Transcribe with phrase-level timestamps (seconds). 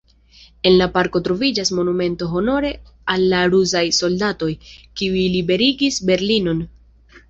[0.69, 2.73] En la parko troviĝas monumento honore
[3.17, 4.51] al la rusaj soldatoj,
[5.01, 6.71] kiuj liberigis Berlinon.